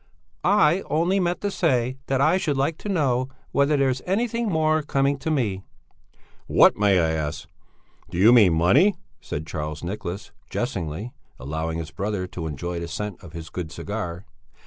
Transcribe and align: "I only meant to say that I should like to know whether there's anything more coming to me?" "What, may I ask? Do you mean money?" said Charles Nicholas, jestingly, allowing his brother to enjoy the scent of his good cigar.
"I 0.43 0.81
only 0.89 1.19
meant 1.19 1.41
to 1.41 1.51
say 1.51 1.99
that 2.07 2.19
I 2.19 2.37
should 2.39 2.57
like 2.57 2.79
to 2.79 2.89
know 2.89 3.29
whether 3.51 3.77
there's 3.77 4.01
anything 4.07 4.49
more 4.49 4.81
coming 4.81 5.19
to 5.19 5.29
me?" 5.29 5.61
"What, 6.47 6.75
may 6.75 6.97
I 6.99 7.11
ask? 7.11 7.47
Do 8.09 8.17
you 8.17 8.33
mean 8.33 8.53
money?" 8.55 8.95
said 9.19 9.45
Charles 9.45 9.83
Nicholas, 9.83 10.31
jestingly, 10.49 11.13
allowing 11.39 11.77
his 11.77 11.91
brother 11.91 12.25
to 12.25 12.47
enjoy 12.47 12.79
the 12.79 12.87
scent 12.87 13.23
of 13.23 13.33
his 13.33 13.51
good 13.51 13.71
cigar. 13.71 14.25